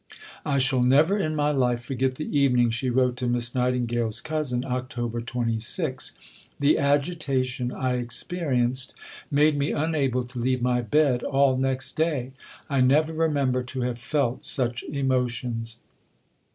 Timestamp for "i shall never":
0.47-1.15